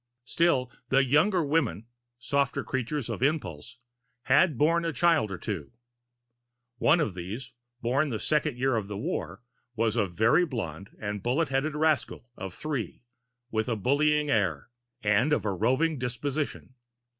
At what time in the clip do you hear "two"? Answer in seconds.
5.37-5.73